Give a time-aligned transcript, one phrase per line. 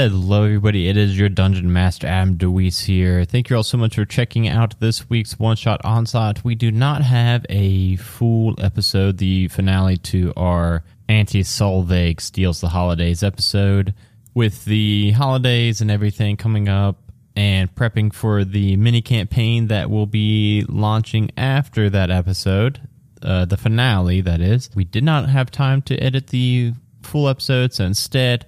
[0.00, 0.88] Hello, everybody.
[0.88, 3.24] It is your Dungeon Master, Adam DeWeese here.
[3.24, 6.44] Thank you all so much for checking out this week's One Shot Onslaught.
[6.44, 12.68] We do not have a full episode, the finale to our Anti Solveig Steals the
[12.68, 13.92] Holidays episode.
[14.34, 17.02] With the holidays and everything coming up
[17.34, 22.80] and prepping for the mini campaign that will be launching after that episode,
[23.20, 27.72] uh, the finale, that is, we did not have time to edit the full episode,
[27.72, 28.46] so instead,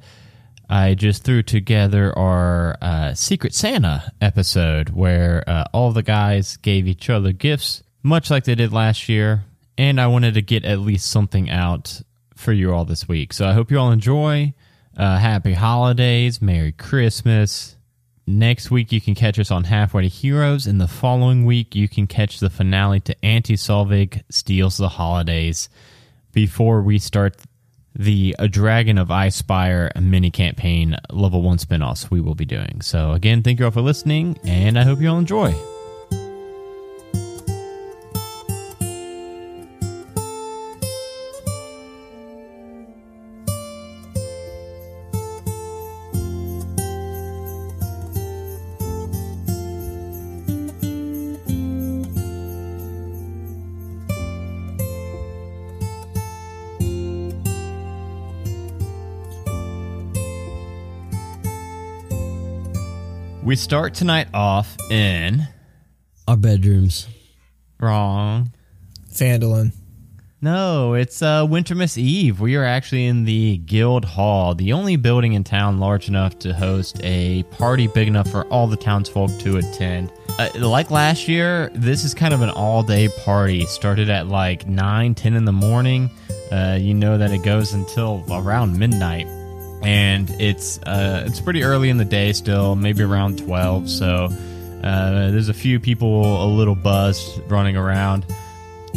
[0.71, 6.87] I just threw together our uh, Secret Santa episode where uh, all the guys gave
[6.87, 9.43] each other gifts, much like they did last year.
[9.77, 12.01] And I wanted to get at least something out
[12.37, 13.33] for you all this week.
[13.33, 14.55] So I hope you all enjoy.
[14.97, 16.41] Uh, happy holidays.
[16.41, 17.77] Merry Christmas.
[18.29, 20.69] Next week, you can catch us on Halfway to Heroes.
[20.69, 25.69] And the following week, you can catch the finale to Anti Solveig Steals the Holidays
[26.33, 27.35] before we start
[27.95, 32.81] the A Dragon of Icespire mini campaign level one spinoffs we will be doing.
[32.83, 35.55] So again, thank you all for listening, and I hope you all enjoy.
[63.51, 65.49] We start tonight off in
[66.29, 67.09] Our bedrooms.
[67.81, 68.53] wrong.
[69.13, 69.73] Phandalin.
[70.41, 72.39] No, it's uh, Wintermas Eve.
[72.39, 76.55] We are actually in the Guild Hall, the only building in town large enough to
[76.55, 80.13] host a party big enough for all the townsfolk to attend.
[80.39, 83.67] Uh, like last year, this is kind of an all day party.
[83.67, 86.09] Started at like 9, 10 in the morning.
[86.53, 89.27] Uh, you know that it goes until around midnight.
[89.83, 93.89] And it's uh, it's pretty early in the day still, maybe around 12.
[93.89, 94.29] So
[94.83, 98.27] uh, there's a few people a little buzzed running around.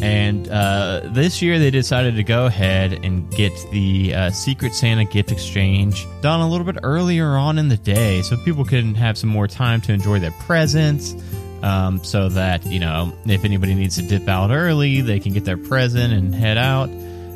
[0.02, 5.06] And uh, this year they decided to go ahead and get the uh, Secret Santa
[5.06, 9.18] gift exchange done a little bit earlier on in the day so people can have
[9.18, 11.16] some more time to enjoy their presents.
[11.62, 15.46] Um, so that, you know, if anybody needs to dip out early, they can get
[15.46, 16.90] their present and head out.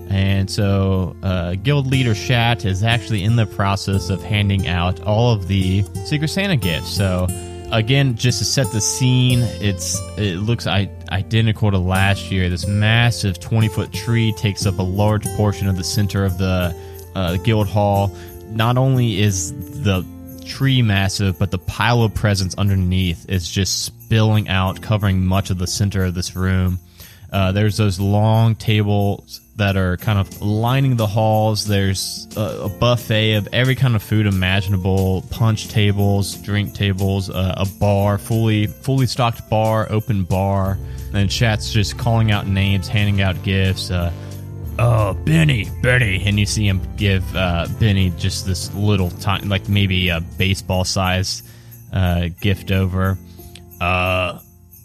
[0.09, 5.33] And so, uh, Guild Leader Shat is actually in the process of handing out all
[5.33, 6.89] of the Secret Santa gifts.
[6.89, 7.27] So,
[7.71, 12.49] again, just to set the scene, it's it looks identical to last year.
[12.49, 16.75] This massive twenty foot tree takes up a large portion of the center of the
[17.15, 18.15] uh, Guild Hall.
[18.49, 19.51] Not only is
[19.83, 20.05] the
[20.45, 25.57] tree massive, but the pile of presents underneath is just spilling out, covering much of
[25.57, 26.79] the center of this room.
[27.29, 31.65] Uh, there's those long tables that are kind of lining the halls.
[31.65, 37.55] There's a, a buffet of every kind of food imaginable: punch tables, drink tables, uh,
[37.57, 40.77] a bar, fully fully stocked bar, open bar,
[41.13, 43.91] and chat's just calling out names, handing out gifts.
[43.91, 44.11] Uh,
[44.79, 49.67] oh, Benny, Benny, and you see him give uh, Benny just this little tiny, like
[49.67, 51.43] maybe a baseball size
[51.91, 53.17] uh, gift over.
[53.81, 54.39] Uh,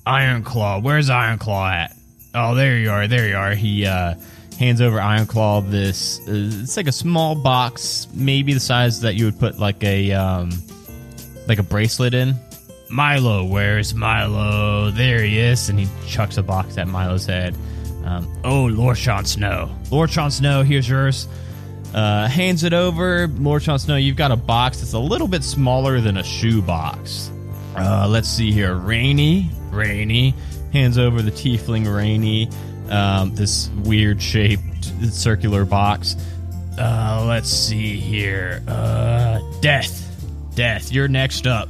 [0.06, 1.96] Iron Claw, where's Iron Claw at?
[2.34, 3.54] Oh, there you are, there you are.
[3.54, 4.14] He uh,
[4.58, 6.20] hands over Iron Claw this.
[6.20, 10.12] Uh, it's like a small box, maybe the size that you would put like a
[10.12, 10.50] um,
[11.48, 12.34] like a bracelet in.
[12.88, 14.90] Milo, where's Milo?
[14.90, 17.56] There he is, and he chucks a box at Milo's head.
[18.04, 19.74] Um, oh, Lord Sean Snow.
[19.90, 21.28] Lord Sean Snow, here's yours.
[21.94, 23.28] Uh, hands it over.
[23.28, 26.60] Lord Sean Snow, you've got a box that's a little bit smaller than a shoe
[26.60, 27.30] box.
[27.76, 28.74] Uh, let's see here.
[28.74, 30.34] Rainy, Rainy
[30.72, 32.48] hands over the tiefling Rainy
[32.92, 36.16] um, this weird shaped circular box.
[36.78, 38.62] Uh, let's see here.
[38.68, 39.98] Uh, Death,
[40.54, 41.68] Death, you're next up.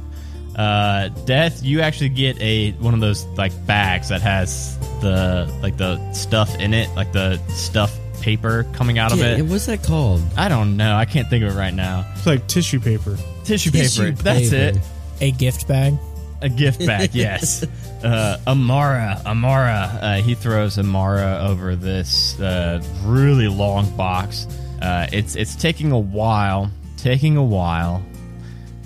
[0.55, 5.77] Uh, Death, you actually get a one of those like bags that has the like
[5.77, 9.43] the stuff in it, like the stuff paper coming out Yeah, of it.
[9.43, 10.21] what's that called?
[10.37, 10.95] I don't know.
[10.95, 12.05] I can't think of it right now.
[12.15, 13.17] It's like tissue paper.
[13.43, 14.21] Tissue, Tissue paper.
[14.23, 14.77] That's it.
[15.19, 15.95] A gift bag.
[16.41, 17.65] A gift bag, yes.
[18.03, 19.99] Uh, Amara, Amara.
[20.01, 24.47] Uh, he throws Amara over this uh, really long box.
[24.81, 28.03] Uh, it's it's taking a while, taking a while,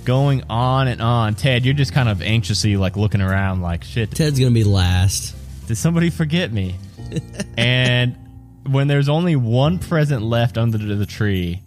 [0.05, 1.33] going on and on.
[1.33, 4.11] Ted, you're just kind of anxiously like looking around, like shit.
[4.11, 5.35] Ted's gonna be last.
[5.67, 6.75] Did somebody forget me?
[7.57, 8.15] and
[8.69, 11.61] when there's only one present left under the tree,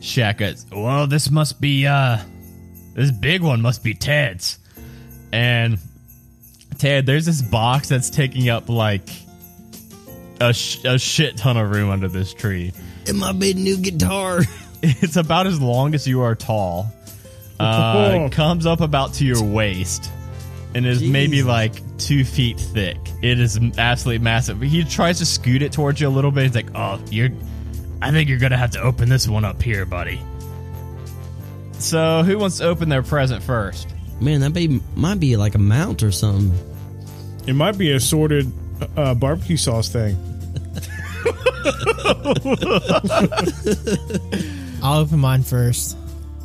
[0.00, 2.18] Shaq goes, Well, this must be, uh,
[2.94, 4.58] this big one must be Ted's.
[5.32, 5.78] And
[6.78, 9.08] Ted, there's this box that's taking up like
[10.40, 12.72] a, sh- a shit ton of room under this tree.
[13.06, 14.42] It might be a new guitar.
[14.82, 16.92] it's about as long as you are tall.
[17.58, 20.10] Uh, comes up about to your waist,
[20.74, 22.96] and is maybe like two feet thick.
[23.22, 24.60] It is absolutely massive.
[24.60, 26.44] He tries to scoot it towards you a little bit.
[26.44, 27.30] He's like, "Oh, you're.
[28.00, 30.20] I think you're gonna have to open this one up here, buddy."
[31.80, 33.88] So, who wants to open their present first?
[34.20, 36.52] Man, that be might be like a mount or something.
[37.48, 38.52] It might be a sorted
[38.94, 40.18] uh, barbecue sauce thing.
[44.82, 45.96] I'll open mine first.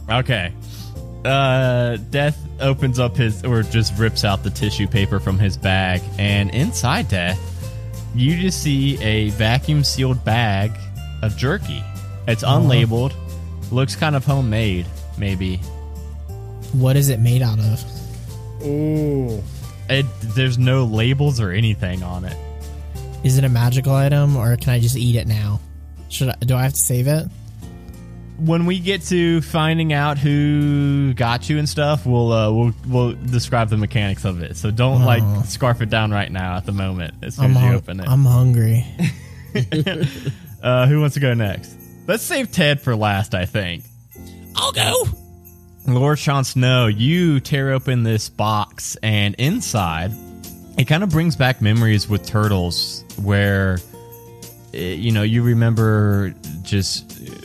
[0.09, 0.53] Okay.
[1.25, 6.01] Uh, Death opens up his, or just rips out the tissue paper from his bag,
[6.17, 7.37] and inside Death,
[8.15, 10.71] you just see a vacuum sealed bag
[11.21, 11.83] of jerky.
[12.29, 13.13] It's unlabeled,
[13.73, 14.85] looks kind of homemade,
[15.17, 15.57] maybe.
[16.71, 17.83] What is it made out of?
[18.63, 19.43] Oh,
[19.89, 22.37] It, there's no labels or anything on it.
[23.23, 25.59] Is it a magical item or can I just eat it now?
[26.09, 27.27] Should I, do I have to save it?
[28.37, 33.13] When we get to finding out who got you and stuff, we'll uh, we'll we'll
[33.13, 34.57] describe the mechanics of it.
[34.57, 35.43] So don't like Oh.
[35.45, 37.13] scarf it down right now at the moment.
[37.21, 38.09] As soon I'm, as you open it.
[38.09, 38.85] I'm hungry.
[40.63, 41.75] Uh, who wants to go next?
[42.07, 43.83] Let's save Ted for last, I think.
[44.55, 45.03] I'll go.
[45.85, 50.13] Lord Sean Snow, you tear open this box, and inside,
[50.77, 53.79] it kind of brings back memories with turtles where,
[54.73, 57.35] eh, you know, you remember just eh,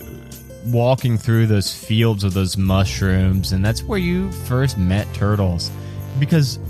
[0.66, 5.72] walking through those fields of those mushrooms, and that's where you first met turtles.
[6.20, 6.60] Because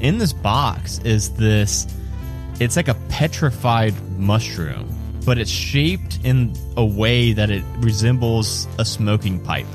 [0.00, 1.86] in this box is this,
[2.58, 4.88] it's like a petrified mushroom,
[5.26, 9.66] but it's shaped in a way that it resembles a smoking pipe.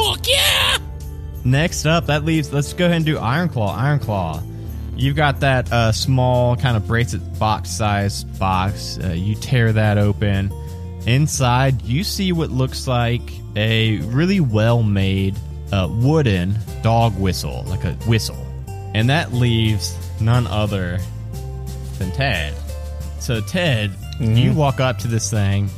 [0.00, 0.78] Fuck yeah!
[1.44, 2.52] Next up, that leaves.
[2.52, 3.76] Let's go ahead and do Iron Claw.
[3.76, 4.42] Iron Claw.
[4.96, 8.98] You've got that uh, small kind of bracelet box size box.
[9.02, 10.52] Uh, you tear that open.
[11.06, 13.22] Inside, you see what looks like
[13.56, 15.36] a really well made
[15.72, 18.46] uh, wooden dog whistle, like a whistle.
[18.94, 20.98] And that leaves none other
[21.98, 22.54] than Ted.
[23.18, 25.70] So, Ted, you walk up to this thing,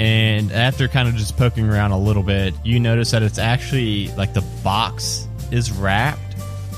[0.00, 4.08] and after kind of just poking around a little bit, you notice that it's actually
[4.16, 6.20] like the box is wrapped,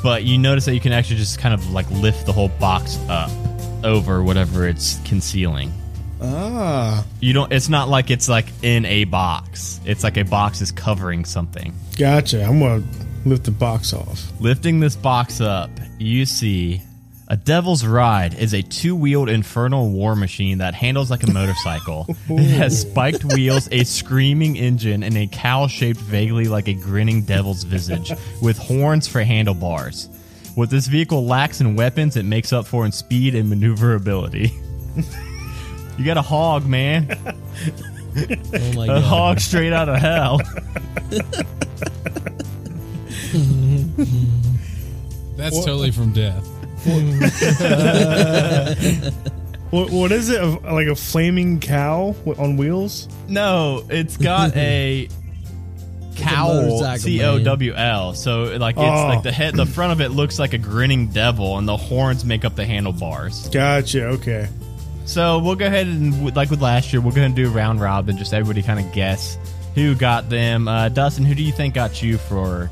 [0.03, 2.99] but you notice that you can actually just kind of like lift the whole box
[3.09, 3.31] up
[3.85, 5.73] over whatever it's concealing.
[6.23, 9.81] ah, You don't it's not like it's like in a box.
[9.85, 11.75] It's like a box is covering something.
[11.99, 12.45] gotcha.
[12.45, 12.83] I'm gonna
[13.25, 14.31] lift the box off.
[14.41, 16.83] Lifting this box up, you see
[17.31, 22.05] a Devil's Ride is a two-wheeled infernal war machine that handles like a motorcycle.
[22.29, 27.23] it has spiked wheels, a screaming engine, and a cow shaped vaguely like a grinning
[27.23, 28.13] devil's visage,
[28.43, 30.09] with horns for handlebars.
[30.57, 34.53] What this vehicle lacks in weapons, it makes up for in speed and maneuverability.
[35.97, 37.17] you got a hog, man.
[38.13, 39.03] Oh my A god!
[39.05, 40.41] hog straight out of hell.
[45.37, 46.45] That's totally from death.
[49.71, 50.43] What, what is it?
[50.43, 53.07] A- Like a flaming cow wi- on wheels?
[53.29, 55.09] No, it's got a
[56.17, 58.15] cowl, motorcycle, C O W L.
[58.15, 59.07] So like it's Oh.
[59.07, 62.25] like the head, the front of it looks like a grinning devil, and the horns
[62.25, 63.49] make up the handlebars.
[63.51, 64.07] Gotcha.
[64.07, 64.49] Okay.
[65.05, 68.17] So we'll go ahead and like with last year, we're going to do round robin,
[68.19, 69.39] just everybody kind of guess
[69.77, 70.67] who got them.
[70.67, 72.71] Uh, Dustin, who do you think got you for?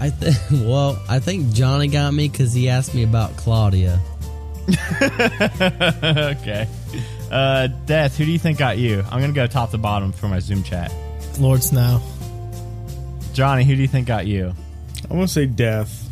[0.00, 4.00] I th- well, I think Johnny got me because he asked me about Claudia.
[5.02, 6.68] okay,
[7.30, 9.04] uh, Death, who do you think got you?
[9.10, 10.92] I'm going to go top to bottom for my Zoom chat.
[11.38, 12.00] Lord Snow.
[13.32, 14.52] Johnny, who do you think got you?
[15.04, 16.08] I'm gonna say death.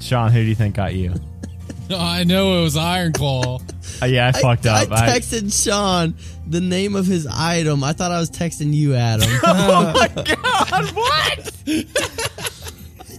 [0.00, 1.14] Sean, who do you think got you?
[1.90, 3.60] I know it was Iron Claw.
[4.02, 4.90] Uh, yeah, I fucked up.
[4.90, 6.14] I texted Sean
[6.46, 7.82] the name of his item.
[7.82, 9.28] I thought I was texting you, Adam.
[9.44, 11.52] oh my god, what?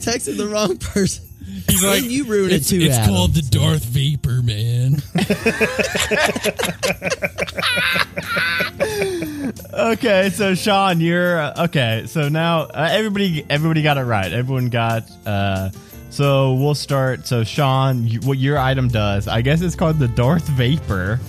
[0.08, 1.26] I texted the wrong person.
[1.70, 3.10] He's like, you ruined it too, It's Adam.
[3.14, 5.02] called the Darth Vapor, man.
[9.74, 12.06] Okay, so Sean, you're uh, okay.
[12.08, 14.32] So now uh, everybody, everybody got it right.
[14.32, 15.04] Everyone got.
[15.26, 15.70] uh
[16.10, 17.28] So we'll start.
[17.28, 19.28] So Sean, you, what your item does?
[19.28, 21.20] I guess it's called the Darth Vapor.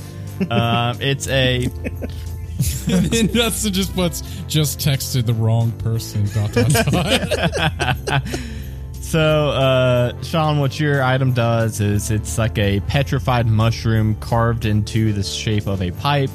[0.50, 1.64] um, it's a
[2.90, 6.26] and then Dustin just puts, just texted the wrong person.
[6.34, 8.22] Dot, dot, dot.
[9.08, 15.12] So uh, Sean, what your item does is it's like a petrified mushroom carved into
[15.12, 16.30] the shape of a pipe.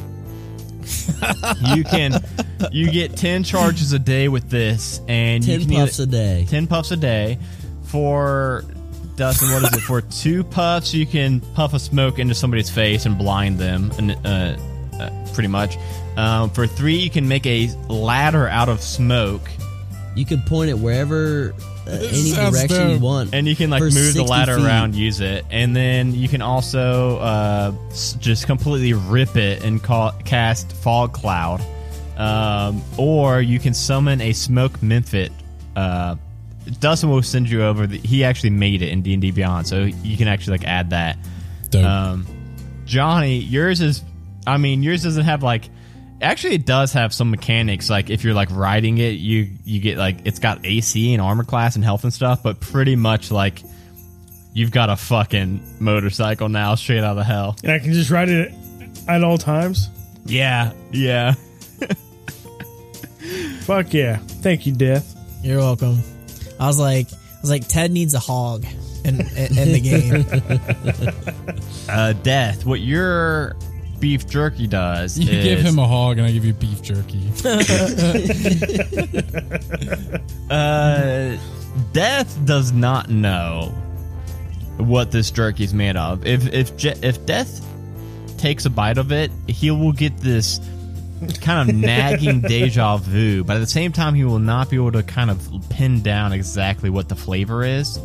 [1.65, 2.19] you can
[2.71, 6.45] you get ten charges a day with this, and you Ten can puffs a day.
[6.49, 7.37] 10 puffs a day
[7.83, 8.63] for
[9.15, 13.05] Dustin what is it for two puffs you can puff a smoke into somebody's face
[13.05, 14.57] and blind them and uh,
[14.99, 15.77] uh, pretty much
[16.17, 19.47] Um, for three, you can make a ladder out of smoke,
[20.15, 21.53] You can point it wherever,
[21.87, 23.33] any sounds direction you want.
[23.33, 24.65] and you can like for move the 60 ladder feet.
[24.65, 29.81] around, use it, and then you can also uh, s- just completely rip it and
[29.83, 31.61] call, cast fog cloud,
[32.17, 35.31] um, or you can summon a smoke Mephit.
[35.75, 36.15] Uh,
[36.79, 37.85] Dustin will send you over.
[37.87, 40.67] The, he actually made it in D and D Beyond, so you can actually like
[40.67, 41.17] add that.
[41.71, 41.83] Dope.
[41.83, 42.27] Um,
[42.85, 44.03] Johnny, yours is.
[44.45, 45.69] I mean, yours doesn't have like.
[46.23, 47.89] Actually, it does have some mechanics.
[47.89, 51.43] Like if you're like riding it, you you get like it's got AC and armor
[51.43, 52.41] class and health and stuff.
[52.41, 53.61] But pretty much like
[54.53, 57.57] you've got a fucking motorcycle now, straight out of hell.
[57.63, 58.53] And I can just ride it
[59.07, 59.89] at all times.
[60.25, 61.33] Yeah, yeah.
[63.61, 64.17] Fuck yeah!
[64.17, 65.15] Thank you, Death.
[65.43, 65.99] You're welcome.
[66.59, 68.65] I was like, I was like, Ted needs a hog
[69.03, 70.25] in in, in the game.
[71.89, 72.65] Uh, death.
[72.65, 73.57] What your
[73.99, 77.29] beef jerky does you is give him a hog, and I give you beef jerky.
[80.49, 81.37] Uh,
[81.93, 83.73] Death does not know
[84.77, 86.25] what this jerky is made of.
[86.25, 87.65] If if Je- if Death
[88.37, 90.59] takes a bite of it, he will get this
[91.41, 93.43] kind of nagging deja vu.
[93.43, 96.33] But at the same time, he will not be able to kind of pin down
[96.33, 97.99] exactly what the flavor is.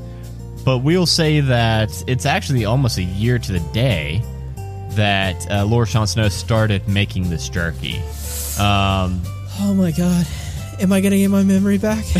[0.64, 4.22] But we'll say that it's actually almost a year to the day
[4.96, 7.98] that uh, Lord Sean Snow started making this jerky.
[8.58, 9.20] Um,
[9.60, 10.26] oh my god,
[10.80, 12.04] am I gonna get my memory back?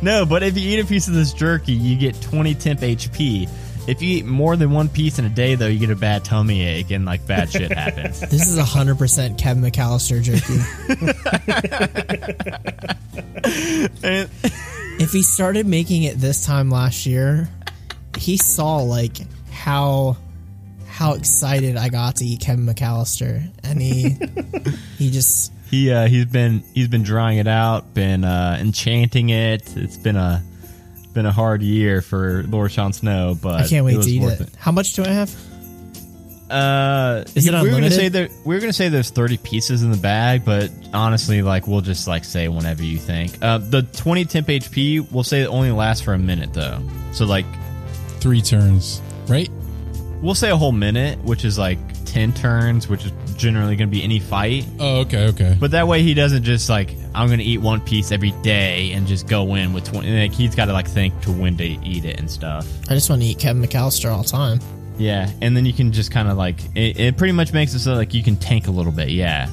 [0.00, 3.46] No, but if you eat a piece of this jerky, you get 20 temp HP.
[3.86, 6.24] If you eat more than one piece in a day, though, you get a bad
[6.24, 8.20] tummy ache and like bad shit happens.
[8.30, 10.54] This is hundred percent Kevin McAllister jerky.
[14.02, 14.30] And-
[14.96, 17.48] if he started making it this time last year,
[18.16, 19.18] he saw like
[19.50, 20.16] how
[20.94, 24.10] how excited I got to eat Kevin McAllister, and he
[24.96, 29.76] he just he uh, he's been he's been drawing it out, been uh, enchanting it.
[29.76, 30.40] It's been a
[31.12, 34.22] been a hard year for Lord Sean Snow, but I can't wait was to eat
[34.22, 34.50] worth it.
[34.56, 35.34] How much do I have?
[36.48, 37.92] Uh, Is it we were gonna unlimited?
[37.92, 41.66] say there we are gonna say there's 30 pieces in the bag, but honestly, like
[41.66, 43.36] we'll just like say whenever you think.
[43.42, 46.80] Uh, the 20 temp HP we'll say it only lasts for a minute though,
[47.12, 47.46] so like
[48.20, 49.50] Three turns, right?
[50.24, 53.94] We'll say a whole minute, which is like 10 turns, which is generally going to
[53.94, 54.64] be any fight.
[54.80, 55.56] Oh, okay, okay.
[55.60, 58.92] But that way he doesn't just like, I'm going to eat one piece every day
[58.92, 60.18] and just go in with 20.
[60.18, 62.66] Like, he's got to like think to when to eat it and stuff.
[62.88, 64.60] I just want to eat Kevin McAllister all the time.
[64.96, 65.30] Yeah.
[65.42, 67.94] And then you can just kind of like, it, it pretty much makes it so
[67.94, 69.10] like you can tank a little bit.
[69.10, 69.50] Yeah.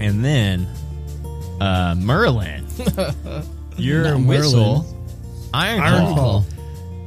[0.00, 0.68] And then,
[1.60, 2.66] uh, Merlin,
[3.78, 5.08] your Not whistle, Merlin.
[5.54, 6.14] Iron, Iron Claw.
[6.42, 6.44] Claw.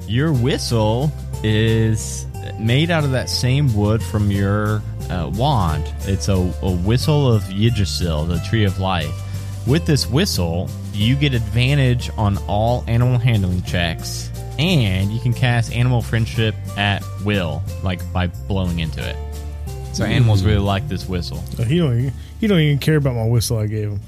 [0.07, 1.11] Your whistle
[1.43, 2.26] is
[2.59, 5.91] made out of that same wood from your uh, wand.
[6.01, 9.13] It's a, a whistle of Yggdrasil, the tree of life.
[9.67, 15.73] With this whistle, you get advantage on all animal handling checks, and you can cast
[15.73, 19.15] animal friendship at will, like by blowing into it.
[19.93, 21.43] So animals really like this whistle.
[21.55, 23.99] So he don't even, he don't even care about my whistle I gave him.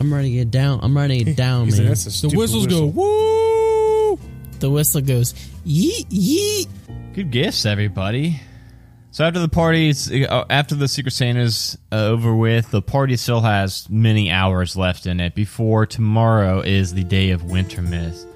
[0.00, 0.80] I'm ready to get down.
[0.82, 1.86] I'm ready to down, He man.
[1.88, 2.90] That's a The whistles whistle.
[2.90, 3.49] go woo.
[4.60, 5.32] The whistle goes
[5.66, 6.68] yeet yeet.
[7.14, 8.40] Good gifts, everybody.
[9.10, 13.40] So after the party's uh, after the Secret Santa's uh, over with, the party still
[13.40, 18.29] has many hours left in it before tomorrow is the day of Wintermas.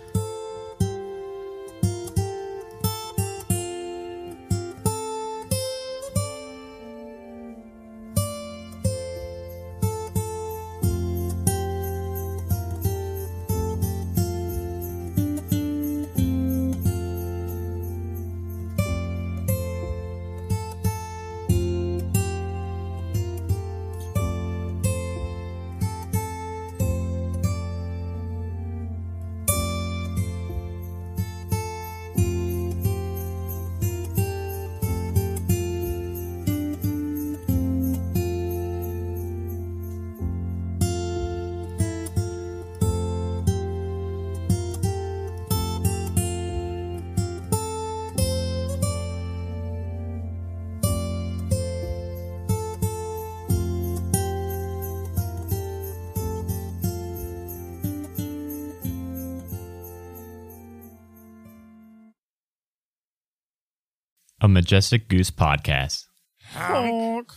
[64.44, 66.04] A Majestic Goose podcast.
[66.52, 67.32] Honk.